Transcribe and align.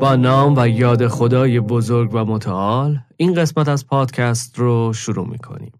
با 0.00 0.16
نام 0.16 0.54
و 0.56 0.68
یاد 0.68 1.08
خدای 1.08 1.60
بزرگ 1.60 2.10
و 2.14 2.24
متعال 2.24 3.00
این 3.16 3.34
قسمت 3.34 3.68
از 3.68 3.86
پادکست 3.86 4.58
رو 4.58 4.92
شروع 4.92 5.28
می‌کنیم. 5.28 5.72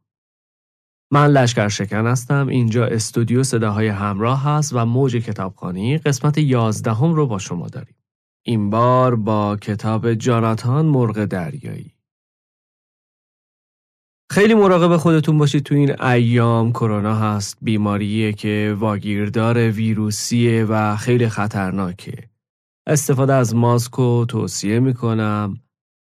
من 1.12 1.26
لشکر 1.26 1.68
شکن 1.68 2.06
هستم 2.06 2.46
اینجا 2.46 2.86
استودیو 2.86 3.42
صداهای 3.42 3.88
همراه 3.88 4.42
هست 4.44 4.72
و 4.72 4.86
موج 4.86 5.16
کتابخانی 5.16 5.98
قسمت 5.98 6.38
یازدهم 6.38 7.12
رو 7.12 7.26
با 7.26 7.38
شما 7.38 7.68
داریم. 7.68 7.94
این 8.42 8.70
بار 8.70 9.16
با 9.16 9.56
کتاب 9.56 10.14
جاناتان 10.14 10.86
مرغ 10.86 11.24
دریایی. 11.24 11.94
خیلی 14.30 14.54
مراقب 14.54 14.96
خودتون 14.96 15.38
باشید 15.38 15.62
تو 15.62 15.74
این 15.74 16.02
ایام 16.02 16.72
کرونا 16.72 17.14
هست 17.14 17.58
بیماریه 17.62 18.32
که 18.32 18.76
واگیردار 18.78 19.70
ویروسیه 19.70 20.64
و 20.64 20.96
خیلی 20.96 21.28
خطرناکه. 21.28 22.29
استفاده 22.86 23.34
از 23.34 23.54
ماسک 23.54 23.92
رو 23.92 24.24
توصیه 24.28 24.80
می‌کنم. 24.80 25.60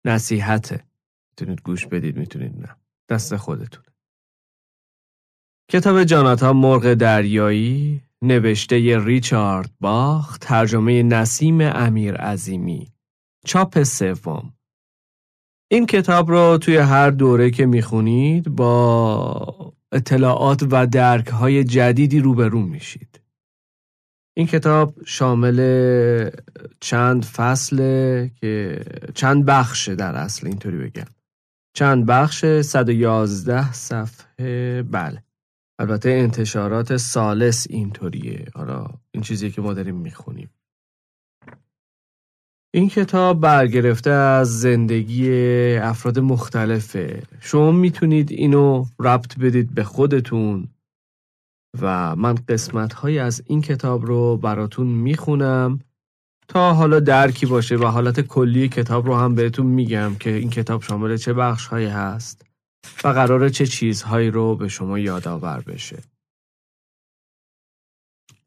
نصیحته. 0.05 0.83
می‌تونید 1.29 1.61
گوش 1.61 1.87
بدید 1.87 2.17
می‌تونید 2.17 2.57
نه. 2.57 2.75
دست 3.09 3.35
خودتون. 3.35 3.83
کتاب 5.71 6.03
جاناتان 6.03 6.57
مرغ 6.57 6.93
دریایی 6.93 8.01
نوشته 8.21 8.99
ریچارد 8.99 9.71
باخ 9.79 10.37
ترجمه 10.37 11.03
نسیم 11.03 11.61
امیر 11.61 12.15
عظیمی. 12.15 12.93
چاپ 13.45 13.83
سوم. 13.83 14.53
این 15.71 15.85
کتاب 15.85 16.31
رو 16.31 16.57
توی 16.57 16.77
هر 16.77 17.09
دوره 17.09 17.51
که 17.51 17.65
می‌خونید 17.65 18.49
با 18.49 19.73
اطلاعات 19.91 20.67
و 20.71 20.87
درک 20.87 21.27
های 21.27 21.63
جدیدی 21.63 22.19
روبرو 22.19 22.61
میشید. 22.61 23.20
این 24.37 24.47
کتاب 24.47 24.95
شامل 25.05 25.59
چند 26.79 27.25
فصل 27.25 27.77
که 28.27 28.81
چند 29.13 29.45
بخشه 29.45 29.95
در 29.95 30.15
اصل 30.15 30.47
اینطوری 30.47 30.77
بگم. 30.77 31.07
چند 31.75 32.05
بخش 32.05 32.45
111 32.45 33.73
صفحه 33.73 34.83
بله. 34.83 35.23
البته 35.79 36.09
انتشارات 36.09 36.97
سالس 36.97 37.67
اینطوریه. 37.69 38.45
حالا 38.53 38.87
این 39.11 39.23
چیزی 39.23 39.51
که 39.51 39.61
ما 39.61 39.73
داریم 39.73 39.95
می‌خونیم. 39.95 40.49
این 42.73 42.89
کتاب 42.89 43.41
برگرفته 43.41 44.09
از 44.09 44.59
زندگی 44.59 45.29
افراد 45.77 46.19
مختلفه. 46.19 47.23
شما 47.39 47.71
می‌تونید 47.71 48.31
اینو 48.31 48.85
ربط 48.99 49.39
بدید 49.39 49.73
به 49.73 49.83
خودتون. 49.83 50.67
و 51.81 52.15
من 52.15 52.35
قسمت 52.35 52.93
های 52.93 53.19
از 53.19 53.43
این 53.45 53.61
کتاب 53.61 54.05
رو 54.05 54.37
براتون 54.37 54.87
می‌خونم 54.87 55.79
تا 56.47 56.73
حالا 56.73 56.99
درکی 56.99 57.45
باشه 57.45 57.75
و 57.75 57.85
حالت 57.85 58.21
کلی 58.21 58.69
کتاب 58.69 59.05
رو 59.05 59.15
هم 59.15 59.35
بهتون 59.35 59.65
میگم 59.65 60.15
که 60.19 60.29
این 60.29 60.49
کتاب 60.49 60.81
شامل 60.83 61.17
چه 61.17 61.33
بخش 61.33 61.67
هایی 61.67 61.87
هست 61.87 62.45
و 63.03 63.07
قرار 63.07 63.49
چه 63.49 63.65
چیزهایی 63.65 64.31
رو 64.31 64.55
به 64.55 64.67
شما 64.67 64.99
یادآور 64.99 65.63
بشه. 65.67 65.97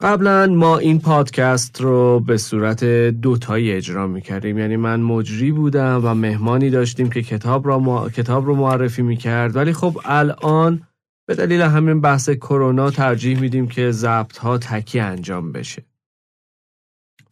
قبلا 0.00 0.46
ما 0.46 0.78
این 0.78 1.00
پادکست 1.00 1.80
رو 1.80 2.20
به 2.20 2.36
صورت 2.36 2.84
دوتایی 3.10 3.72
اجرا 3.72 4.06
می‌کردیم 4.06 4.58
یعنی 4.58 4.76
من 4.76 5.00
مجری 5.00 5.52
بودم 5.52 6.00
و 6.04 6.14
مهمانی 6.14 6.70
داشتیم 6.70 7.10
که 7.10 7.22
کتاب, 7.22 7.66
را 7.66 8.10
کتاب 8.10 8.46
رو 8.46 8.54
معرفی 8.54 9.02
می‌کرد 9.02 9.56
ولی 9.56 9.72
خب 9.72 10.00
الان 10.04 10.82
به 11.26 11.34
دلیل 11.34 11.60
همین 11.60 12.00
بحث 12.00 12.30
کرونا 12.30 12.90
ترجیح 12.90 13.40
میدیم 13.40 13.68
که 13.68 13.90
ضبط 13.90 14.38
ها 14.38 14.58
تکی 14.58 15.00
انجام 15.00 15.52
بشه. 15.52 15.84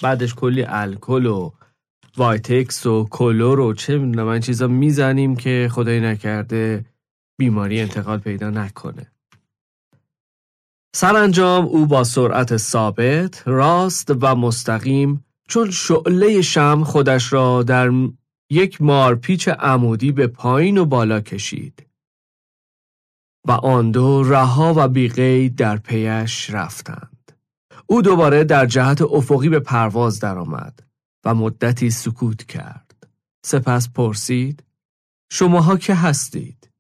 بعدش 0.02 0.34
کلی 0.34 0.64
الکل 0.68 1.26
و 1.26 1.50
وایتکس 2.16 2.86
و 2.86 3.08
کلور 3.10 3.60
و 3.60 3.74
چه 3.74 3.98
می‌دونم 3.98 4.26
این 4.26 4.40
چیزا 4.40 4.66
می‌زنیم 4.66 5.36
که 5.36 5.68
خدایی 5.72 6.00
نکرده 6.00 6.84
بیماری 7.38 7.80
انتقال 7.80 8.18
پیدا 8.18 8.50
نکنه. 8.50 9.12
سرانجام 10.94 11.64
او 11.64 11.86
با 11.86 12.04
سرعت 12.04 12.56
ثابت 12.56 13.42
راست 13.46 14.12
و 14.20 14.34
مستقیم 14.34 15.24
چون 15.48 15.70
شعله 15.70 16.42
شمع 16.42 16.84
خودش 16.84 17.32
را 17.32 17.62
در 17.62 17.90
یک 18.50 18.82
مارپیچ 18.82 19.48
عمودی 19.48 20.12
به 20.12 20.26
پایین 20.26 20.78
و 20.78 20.84
بالا 20.84 21.20
کشید. 21.20 21.86
و 23.48 23.52
آن 23.52 23.90
دو 23.90 24.22
رها 24.22 24.74
و 24.76 24.88
بیقید 24.88 25.56
در 25.56 25.76
پیش 25.76 26.50
رفتند. 26.50 27.32
او 27.86 28.02
دوباره 28.02 28.44
در 28.44 28.66
جهت 28.66 29.02
افقی 29.02 29.48
به 29.48 29.60
پرواز 29.60 30.20
درآمد 30.20 30.82
و 31.24 31.34
مدتی 31.34 31.90
سکوت 31.90 32.44
کرد. 32.44 33.08
سپس 33.44 33.88
پرسید 33.90 34.64
شماها 35.32 35.76
که 35.76 35.94
هستید؟ 35.94 36.70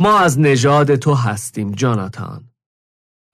ما 0.00 0.18
از 0.18 0.38
نژاد 0.38 0.96
تو 0.96 1.14
هستیم 1.14 1.72
جاناتان. 1.72 2.50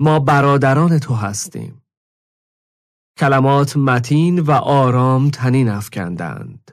ما 0.00 0.18
برادران 0.18 0.98
تو 0.98 1.14
هستیم. 1.14 1.82
کلمات 3.18 3.76
متین 3.76 4.40
و 4.40 4.50
آرام 4.50 5.30
تنین 5.30 5.68
افکندند. 5.68 6.70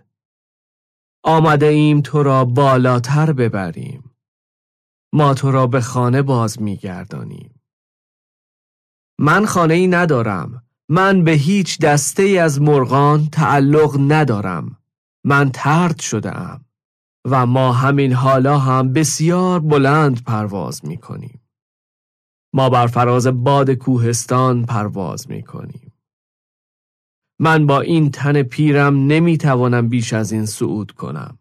آمده 1.24 1.66
ایم 1.66 2.02
تو 2.02 2.24
را 2.24 2.46
بالاتر 2.46 3.34
ببریم. 3.34 4.09
ما 5.14 5.34
تو 5.34 5.52
را 5.52 5.68
به 5.68 5.82
خانه 5.82 6.22
باز 6.22 6.62
میگردانیم. 6.62 7.62
من 9.20 9.46
خانه 9.46 9.74
ای 9.74 9.88
ندارم. 9.88 10.64
من 10.90 11.24
به 11.24 11.32
هیچ 11.32 11.80
دسته 11.80 12.24
ای 12.24 12.38
از 12.38 12.62
مرغان 12.62 13.28
تعلق 13.28 13.98
ندارم. 14.00 14.78
من 15.24 15.52
ترد 15.54 16.00
شده 16.00 16.38
ام 16.38 16.66
و 17.26 17.46
ما 17.46 17.74
همین 17.74 18.14
حالا 18.14 18.58
هم 18.60 18.94
بسیار 18.94 19.60
بلند 19.60 20.24
پرواز 20.24 20.86
می 20.86 20.98
کنیم. 20.98 21.42
ما 22.54 22.70
بر 22.70 22.88
فراز 22.88 23.28
باد 23.28 23.72
کوهستان 23.72 24.66
پرواز 24.66 25.30
می 25.30 25.44
کنیم. 25.44 25.94
من 27.40 27.66
با 27.66 27.82
این 27.82 28.12
تن 28.12 28.44
پیرم 28.44 28.96
نمی 28.96 29.38
توانم 29.38 29.90
بیش 29.90 30.14
از 30.14 30.32
این 30.32 30.46
صعود 30.46 30.92
کنم. 30.92 31.39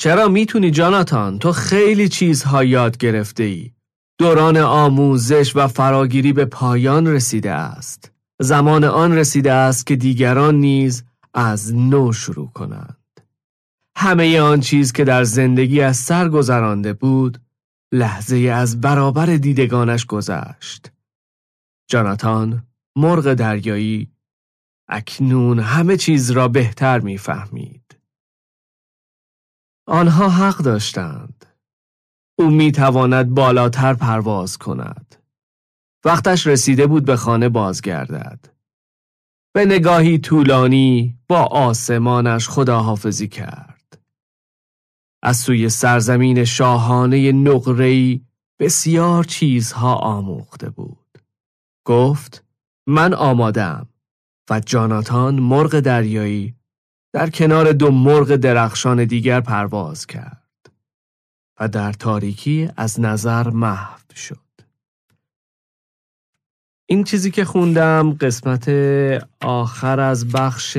چرا 0.00 0.28
می‌تونی 0.28 0.70
جاناتان 0.70 1.38
تو 1.38 1.52
خیلی 1.52 2.08
چیزها 2.08 2.64
یاد 2.64 2.98
گرفته 2.98 3.42
ای 3.42 3.70
دوران 4.18 4.56
آموزش 4.56 5.56
و 5.56 5.68
فراگیری 5.68 6.32
به 6.32 6.44
پایان 6.44 7.06
رسیده 7.06 7.50
است. 7.50 8.12
زمان 8.40 8.84
آن 8.84 9.12
رسیده 9.16 9.52
است 9.52 9.86
که 9.86 9.96
دیگران 9.96 10.54
نیز 10.54 11.04
از 11.34 11.74
نو 11.74 12.12
شروع 12.12 12.50
کنند. 12.50 13.20
همه 13.96 14.40
آن 14.40 14.60
چیز 14.60 14.92
که 14.92 15.04
در 15.04 15.24
زندگی 15.24 15.80
از 15.80 15.96
سر 15.96 16.28
گذرانده 16.28 16.92
بود 16.92 17.40
لحظه 17.92 18.36
از 18.36 18.80
برابر 18.80 19.26
دیدگانش 19.26 20.06
گذشت. 20.06 20.92
جاناتان 21.90 22.62
مرغ 22.96 23.34
دریایی 23.34 24.10
اکنون 24.88 25.58
همه 25.58 25.96
چیز 25.96 26.30
را 26.30 26.48
بهتر 26.48 27.00
می‌فهمید 27.00 27.69
آنها 29.90 30.28
حق 30.28 30.56
داشتند. 30.56 31.46
او 32.38 32.50
می 32.50 32.72
تواند 32.72 33.28
بالاتر 33.30 33.94
پرواز 33.94 34.58
کند. 34.58 35.14
وقتش 36.04 36.46
رسیده 36.46 36.86
بود 36.86 37.04
به 37.04 37.16
خانه 37.16 37.48
بازگردد. 37.48 38.46
به 39.52 39.64
نگاهی 39.64 40.18
طولانی 40.18 41.18
با 41.28 41.42
آسمانش 41.42 42.48
خداحافظی 42.48 43.28
کرد. 43.28 43.98
از 45.22 45.36
سوی 45.36 45.68
سرزمین 45.68 46.44
شاهانه 46.44 47.32
نقرهی 47.32 48.24
بسیار 48.58 49.24
چیزها 49.24 49.94
آموخته 49.94 50.70
بود. 50.70 51.18
گفت 51.84 52.44
من 52.86 53.14
آمادم 53.14 53.88
و 54.50 54.60
جاناتان 54.60 55.34
مرغ 55.34 55.80
دریایی 55.80 56.59
در 57.12 57.30
کنار 57.30 57.72
دو 57.72 57.90
مرغ 57.90 58.36
درخشان 58.36 59.04
دیگر 59.04 59.40
پرواز 59.40 60.06
کرد 60.06 60.70
و 61.60 61.68
در 61.68 61.92
تاریکی 61.92 62.68
از 62.76 63.00
نظر 63.00 63.50
محو 63.50 64.14
شد. 64.14 64.36
این 66.86 67.04
چیزی 67.04 67.30
که 67.30 67.44
خوندم 67.44 68.12
قسمت 68.12 68.68
آخر 69.40 70.00
از 70.00 70.28
بخش 70.28 70.76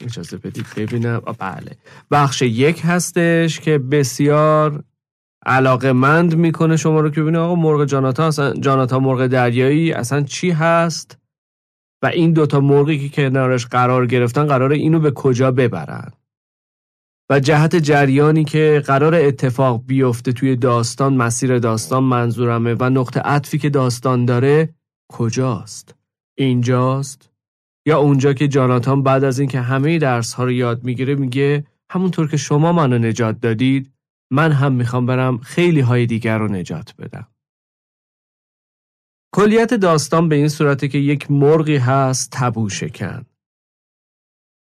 اجازه 0.00 0.36
بدید 0.36 0.66
ببینم. 0.76 1.20
بله. 1.38 1.76
بخش 2.10 2.42
یک 2.42 2.82
هستش 2.84 3.60
که 3.60 3.78
بسیار 3.78 4.84
علاقه 5.46 5.92
مند 5.92 6.36
می‌کنه 6.36 6.76
شما 6.76 7.00
رو 7.00 7.10
که 7.10 7.20
ببینید 7.20 7.40
آقا 7.40 7.54
مرغ 7.54 7.84
جاناتا 7.84 8.26
اصلا 8.26 8.54
جاناتا 8.54 8.98
مرغ 8.98 9.26
دریایی 9.26 9.92
اصلا 9.92 10.22
چی 10.22 10.50
هست؟ 10.50 11.18
و 12.02 12.06
این 12.06 12.32
دوتا 12.32 12.60
مرغی 12.60 13.08
که 13.08 13.08
کنارش 13.08 13.66
قرار 13.66 14.06
گرفتن 14.06 14.46
قرار 14.46 14.72
اینو 14.72 15.00
به 15.00 15.10
کجا 15.10 15.50
ببرن؟ 15.50 16.12
و 17.30 17.40
جهت 17.40 17.76
جریانی 17.76 18.44
که 18.44 18.82
قرار 18.86 19.14
اتفاق 19.14 19.82
بیفته 19.86 20.32
توی 20.32 20.56
داستان 20.56 21.14
مسیر 21.14 21.58
داستان 21.58 22.04
منظورمه 22.04 22.74
و 22.80 22.90
نقطه 22.90 23.20
عطفی 23.20 23.58
که 23.58 23.70
داستان 23.70 24.24
داره 24.24 24.74
کجاست؟ 25.12 25.94
اینجاست؟ 26.38 27.30
یا 27.86 27.98
اونجا 27.98 28.32
که 28.32 28.48
جاناتان 28.48 29.02
بعد 29.02 29.24
از 29.24 29.38
اینکه 29.38 29.60
همه 29.60 29.98
درس 29.98 30.34
ها 30.34 30.44
رو 30.44 30.52
یاد 30.52 30.84
می‌گیره 30.84 31.14
میگه 31.14 31.64
همونطور 31.90 32.28
که 32.28 32.36
شما 32.36 32.72
منو 32.72 32.98
نجات 32.98 33.40
دادید 33.40 33.92
من 34.30 34.52
هم 34.52 34.72
می‌خوام 34.72 35.06
برم 35.06 35.38
خیلی 35.38 35.80
های 35.80 36.06
دیگر 36.06 36.38
رو 36.38 36.48
نجات 36.48 36.94
بدم. 36.98 37.26
کلیت 39.36 39.74
داستان 39.74 40.28
به 40.28 40.34
این 40.36 40.48
صورته 40.48 40.88
که 40.88 40.98
یک 40.98 41.30
مرغی 41.30 41.76
هست 41.76 42.28
تبو 42.32 42.68
شکن. 42.68 43.26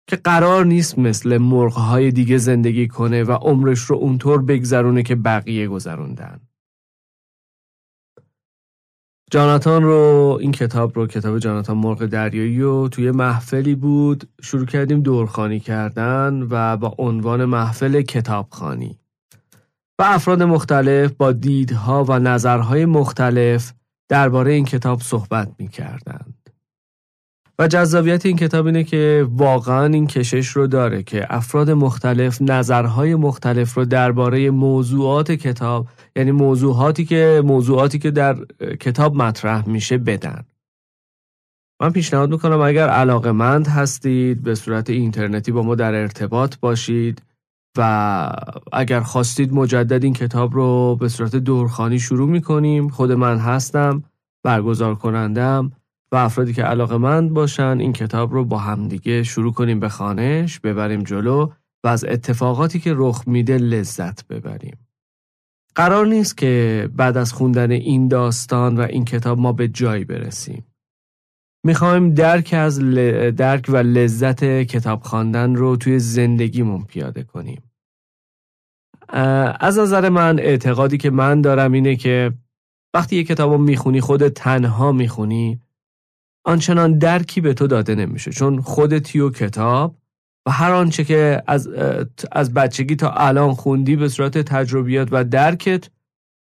که 0.08 0.16
قرار 0.16 0.64
نیست 0.64 0.98
مثل 0.98 1.38
مرغهای 1.38 2.10
دیگه 2.10 2.38
زندگی 2.38 2.88
کنه 2.88 3.24
و 3.24 3.32
عمرش 3.32 3.78
رو 3.78 3.96
اونطور 3.96 4.42
بگذرونه 4.42 5.02
که 5.02 5.14
بقیه 5.14 5.68
گذروندن. 5.68 6.40
جاناتان 9.30 9.82
رو 9.82 10.38
این 10.40 10.52
کتاب 10.52 10.96
رو 10.96 11.06
کتاب 11.06 11.38
جاناتان 11.38 11.76
مرغ 11.76 12.06
دریایی 12.06 12.60
رو 12.60 12.88
توی 12.88 13.10
محفلی 13.10 13.74
بود. 13.74 14.28
شروع 14.42 14.66
کردیم 14.66 15.00
دورخانی 15.00 15.60
کردن 15.60 16.46
و 16.50 16.76
با 16.76 16.94
عنوان 16.98 17.44
محفل 17.44 18.02
کتابخانی. 18.02 18.98
و 19.98 20.02
افراد 20.02 20.42
مختلف 20.42 21.12
با 21.12 21.32
دیدها 21.32 22.04
و 22.04 22.18
نظرهای 22.18 22.84
مختلف 22.84 23.75
درباره 24.08 24.52
این 24.52 24.64
کتاب 24.64 25.00
صحبت 25.00 25.48
می 25.58 25.68
کردند. 25.68 26.36
و 27.58 27.68
جذابیت 27.68 28.26
این 28.26 28.36
کتاب 28.36 28.66
اینه 28.66 28.84
که 28.84 29.26
واقعا 29.30 29.86
این 29.86 30.06
کشش 30.06 30.48
رو 30.48 30.66
داره 30.66 31.02
که 31.02 31.26
افراد 31.30 31.70
مختلف 31.70 32.42
نظرهای 32.42 33.14
مختلف 33.14 33.74
رو 33.74 33.84
درباره 33.84 34.50
موضوعات 34.50 35.32
کتاب 35.32 35.86
یعنی 36.16 36.30
موضوعاتی 36.30 37.04
که 37.04 37.42
موضوعاتی 37.44 37.98
که 37.98 38.10
در 38.10 38.36
کتاب 38.80 39.16
مطرح 39.16 39.68
میشه 39.68 39.98
بدن 39.98 40.44
من 41.80 41.90
پیشنهاد 41.90 42.30
می‌کنم 42.30 42.60
اگر 42.60 42.88
علاقه 42.88 43.32
مند 43.32 43.68
هستید 43.68 44.42
به 44.42 44.54
صورت 44.54 44.90
اینترنتی 44.90 45.52
با 45.52 45.62
ما 45.62 45.74
در 45.74 45.94
ارتباط 45.94 46.56
باشید 46.60 47.22
و 47.76 48.30
اگر 48.72 49.00
خواستید 49.00 49.52
مجدد 49.52 50.04
این 50.04 50.12
کتاب 50.12 50.54
رو 50.54 50.96
به 51.00 51.08
صورت 51.08 51.36
دورخانی 51.36 51.98
شروع 51.98 52.28
می‌کنیم 52.28 52.88
خود 52.88 53.12
من 53.12 53.38
هستم 53.38 54.02
برگزار 54.42 54.94
کنندم 54.94 55.72
و 56.12 56.16
افرادی 56.16 56.52
که 56.52 56.62
علاقه 56.62 56.96
مند 56.96 57.30
باشن 57.30 57.76
این 57.80 57.92
کتاب 57.92 58.32
رو 58.32 58.44
با 58.44 58.58
همدیگه 58.58 59.22
شروع 59.22 59.52
کنیم 59.52 59.80
به 59.80 59.88
خانش 59.88 60.60
ببریم 60.60 61.02
جلو 61.02 61.50
و 61.84 61.88
از 61.88 62.04
اتفاقاتی 62.04 62.80
که 62.80 62.94
رخ 62.96 63.22
میده 63.26 63.58
لذت 63.58 64.26
ببریم. 64.26 64.76
قرار 65.74 66.06
نیست 66.06 66.36
که 66.36 66.88
بعد 66.96 67.16
از 67.16 67.32
خوندن 67.32 67.70
این 67.70 68.08
داستان 68.08 68.76
و 68.76 68.80
این 68.80 69.04
کتاب 69.04 69.38
ما 69.38 69.52
به 69.52 69.68
جایی 69.68 70.04
برسیم. 70.04 70.64
می‌خوایم 71.64 72.14
درک 72.14 72.54
از 72.58 72.78
درک 73.36 73.66
و 73.68 73.76
لذت 73.76 74.44
کتاب 74.44 75.02
خواندن 75.02 75.54
رو 75.54 75.76
توی 75.76 75.98
زندگیمون 75.98 76.84
پیاده 76.84 77.22
کنیم. 77.22 77.62
از 79.60 79.78
نظر 79.78 80.08
من 80.08 80.38
اعتقادی 80.38 80.98
که 80.98 81.10
من 81.10 81.40
دارم 81.40 81.72
اینه 81.72 81.96
که 81.96 82.32
وقتی 82.94 83.16
یه 83.16 83.24
کتاب 83.24 83.52
رو 83.52 83.58
می‌خونی 83.58 84.00
خود 84.00 84.28
تنها 84.28 84.92
می‌خونی 84.92 85.60
آنچنان 86.44 86.98
درکی 86.98 87.40
به 87.40 87.54
تو 87.54 87.66
داده 87.66 87.94
نمیشه 87.94 88.30
چون 88.30 88.60
خودتی 88.60 89.20
و 89.20 89.30
کتاب 89.30 89.96
و 90.46 90.50
هر 90.50 90.72
آنچه 90.72 91.04
که 91.04 91.42
از, 91.46 91.68
از 92.32 92.54
بچگی 92.54 92.96
تا 92.96 93.10
الان 93.10 93.54
خوندی 93.54 93.96
به 93.96 94.08
صورت 94.08 94.38
تجربیات 94.38 95.08
و 95.12 95.24
درکت 95.24 95.88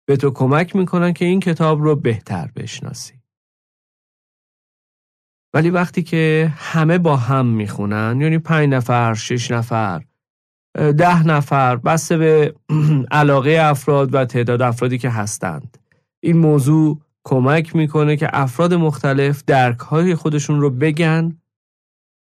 به 0.08 0.16
تو 0.16 0.30
کمک 0.30 0.76
می‌کنن 0.76 1.12
که 1.12 1.24
این 1.24 1.40
کتاب 1.40 1.82
رو 1.82 1.96
بهتر 1.96 2.50
بشناسی. 2.56 3.14
ولی 5.54 5.70
وقتی 5.70 6.02
که 6.02 6.52
همه 6.56 6.98
با 6.98 7.16
هم 7.16 7.46
می‌خونن 7.46 8.20
یعنی 8.20 8.38
پنج 8.38 8.68
نفر، 8.68 9.14
شش 9.14 9.50
نفر، 9.50 10.04
ده 10.76 11.26
نفر 11.26 11.76
بسته 11.76 12.16
به 12.16 12.54
علاقه 13.10 13.58
افراد 13.60 14.14
و 14.14 14.24
تعداد 14.24 14.62
افرادی 14.62 14.98
که 14.98 15.10
هستند 15.10 15.78
این 16.20 16.36
موضوع 16.36 17.00
کمک 17.24 17.76
می‌کنه 17.76 18.16
که 18.16 18.28
افراد 18.32 18.74
مختلف 18.74 19.44
درک 19.44 19.78
های 19.78 20.14
خودشون 20.14 20.60
رو 20.60 20.70
بگن 20.70 21.36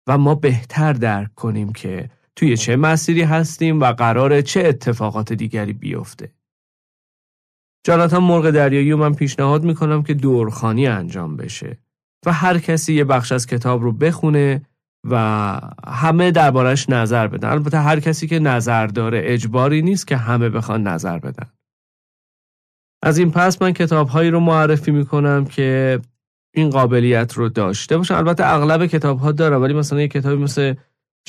و 0.06 0.18
ما 0.18 0.34
بهتر 0.34 0.92
درک 0.92 1.34
کنیم 1.34 1.72
که 1.72 2.10
توی 2.36 2.56
چه 2.56 2.76
مسیری 2.76 3.22
هستیم 3.22 3.80
و 3.80 3.92
قرار 3.92 4.40
چه 4.40 4.60
اتفاقات 4.60 5.32
دیگری 5.32 5.72
بیفته. 5.72 6.32
جاناتان 7.84 8.22
مرغ 8.22 8.50
دریایی 8.50 8.92
و 8.92 8.96
من 8.96 9.14
پیشنهاد 9.14 9.64
می‌کنم 9.64 10.02
که 10.02 10.14
دورخانی 10.14 10.86
انجام 10.86 11.36
بشه 11.36 11.78
و 12.26 12.32
هر 12.32 12.58
کسی 12.58 12.94
یه 12.94 13.04
بخش 13.04 13.32
از 13.32 13.46
کتاب 13.46 13.82
رو 13.82 13.92
بخونه 13.92 14.62
و 15.04 15.16
همه 15.86 16.30
دربارش 16.30 16.90
نظر 16.90 17.26
بدن. 17.26 17.48
البته 17.48 17.78
هر 17.78 18.00
کسی 18.00 18.26
که 18.26 18.38
نظر 18.38 18.86
داره 18.86 19.20
اجباری 19.24 19.82
نیست 19.82 20.06
که 20.06 20.16
همه 20.16 20.48
بخوان 20.48 20.82
نظر 20.82 21.18
بدن. 21.18 21.46
از 23.02 23.18
این 23.18 23.30
پس 23.30 23.62
من 23.62 23.72
کتاب 23.72 24.08
هایی 24.08 24.30
رو 24.30 24.40
معرفی 24.40 24.90
می‌کنم 24.90 25.44
که 25.44 26.00
این 26.54 26.70
قابلیت 26.70 27.32
رو 27.32 27.48
داشته 27.48 27.96
باشن. 27.96 28.14
البته 28.14 28.46
اغلب 28.46 28.86
کتاب 28.86 29.18
ها 29.18 29.32
داره 29.32 29.56
ولی 29.56 29.74
مثلا 29.74 30.00
یه 30.00 30.08
کتابی 30.08 30.42
مثل 30.42 30.74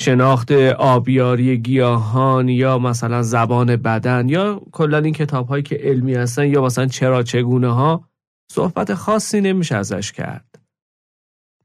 شناخت 0.00 0.52
آبیاری 0.78 1.58
گیاهان 1.58 2.48
یا 2.48 2.78
مثلا 2.78 3.22
زبان 3.22 3.76
بدن 3.76 4.28
یا 4.28 4.62
کلا 4.72 4.98
این 4.98 5.14
کتاب 5.14 5.48
هایی 5.48 5.62
که 5.62 5.76
علمی 5.76 6.14
هستن 6.14 6.46
یا 6.46 6.62
مثلا 6.62 6.86
چرا 6.86 7.22
چگونه 7.22 7.74
ها 7.74 8.08
صحبت 8.52 8.94
خاصی 8.94 9.40
نمیشه 9.40 9.76
ازش 9.76 10.12
کرد. 10.12 10.51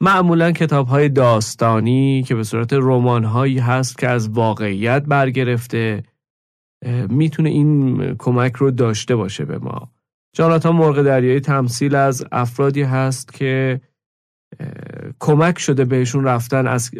معمولا 0.01 0.51
کتاب 0.51 0.87
های 0.87 1.09
داستانی 1.09 2.23
که 2.23 2.35
به 2.35 2.43
صورت 2.43 2.73
رمان 2.73 3.23
هایی 3.23 3.59
هست 3.59 3.97
که 3.97 4.07
از 4.07 4.29
واقعیت 4.29 5.03
برگرفته 5.03 6.03
می‌تونه 7.09 7.49
این 7.49 8.15
کمک 8.19 8.55
رو 8.55 8.71
داشته 8.71 9.15
باشه 9.15 9.45
به 9.45 9.57
ما. 9.57 9.91
جاناتان 10.35 10.75
مرغ 10.75 11.01
دریایی 11.01 11.39
تمثیل 11.39 11.95
از 11.95 12.25
افرادی 12.31 12.81
هست 12.81 13.33
که 13.33 13.81
کمک 15.19 15.59
شده 15.59 15.85
بهشون 15.85 16.23
رفتن 16.23 16.67
از 16.67 16.91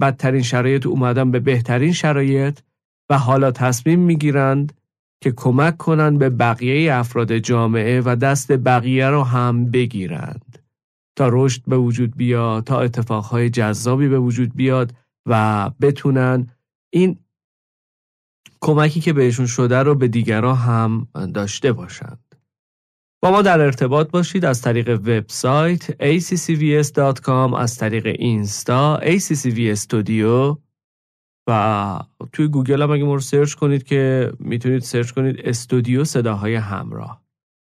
بدترین 0.00 0.42
شرایط 0.42 0.86
اومدن 0.86 1.30
به 1.30 1.40
بهترین 1.40 1.92
شرایط 1.92 2.58
و 3.10 3.18
حالا 3.18 3.50
تصمیم 3.50 4.00
می‌گیرند 4.00 4.72
که 5.22 5.32
کمک 5.32 5.76
کنند 5.76 6.18
به 6.18 6.30
بقیه 6.30 6.94
افراد 6.94 7.38
جامعه 7.38 8.00
و 8.00 8.16
دست 8.16 8.52
بقیه 8.52 9.08
رو 9.08 9.22
هم 9.22 9.70
بگیرند. 9.70 10.61
تا 11.16 11.28
رشد 11.32 11.62
به 11.66 11.76
وجود 11.76 12.16
بیاد 12.16 12.64
تا 12.64 12.80
اتفاقهای 12.80 13.50
جذابی 13.50 14.08
به 14.08 14.18
وجود 14.18 14.54
بیاد 14.54 14.94
و 15.26 15.70
بتونن 15.80 16.50
این 16.90 17.18
کمکی 18.60 19.00
که 19.00 19.12
بهشون 19.12 19.46
شده 19.46 19.78
رو 19.78 19.94
به 19.94 20.08
دیگران 20.08 20.56
هم 20.56 21.08
داشته 21.34 21.72
باشند. 21.72 22.34
با 23.22 23.30
ما 23.30 23.42
در 23.42 23.60
ارتباط 23.60 24.10
باشید 24.10 24.44
از 24.44 24.62
طریق 24.62 24.88
وبسایت 24.88 25.90
accvs.com 25.90 27.54
از 27.54 27.76
طریق 27.76 28.06
اینستا 28.06 29.00
accv 29.02 29.76
studio 29.78 30.58
و 31.48 32.00
توی 32.32 32.48
گوگل 32.48 32.82
هم 32.82 32.90
اگه 32.90 33.04
ما 33.04 33.18
search 33.18 33.54
کنید 33.54 33.82
که 33.82 34.32
می‌تونید 34.38 34.82
search 34.82 35.10
کنید 35.10 35.40
استودیو 35.44 36.04
صداهای 36.04 36.54
همراه 36.54 37.21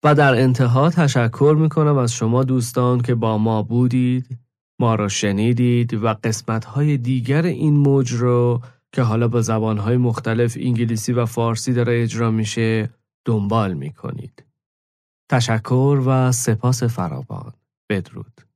و 0.03 0.15
در 0.15 0.35
انتها 0.35 0.89
تشکر 0.89 1.55
می‌کنم 1.59 1.97
از 1.97 2.13
شما 2.13 2.43
دوستان 2.43 3.01
که 3.01 3.15
با 3.15 3.37
ما 3.37 3.63
بودید 3.63 4.39
ما 4.79 4.95
را 4.95 5.07
شنیدید 5.07 5.93
و 5.93 6.13
قسمتهای 6.23 6.97
دیگر 6.97 7.45
این 7.45 7.77
موج 7.77 8.13
رو 8.13 8.61
که 8.91 9.01
حالا 9.01 9.27
با 9.27 9.41
زبانهای 9.41 9.97
مختلف 9.97 10.57
انگلیسی 10.59 11.13
و 11.13 11.25
فارسی 11.25 11.73
داره 11.73 12.03
اجرا 12.03 12.31
میشه 12.31 12.89
دنبال 13.25 13.73
می‌کنید. 13.73 14.43
تشکر 15.29 16.01
و 16.05 16.31
سپاس 16.31 16.83
فراوان. 16.83 17.53
بدرود. 17.89 18.46